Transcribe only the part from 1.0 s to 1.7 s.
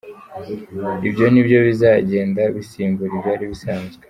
Ibyo ni byo